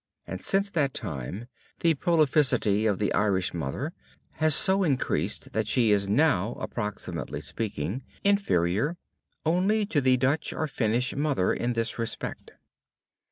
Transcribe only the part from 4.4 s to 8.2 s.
so increased that she is now, approximately speaking,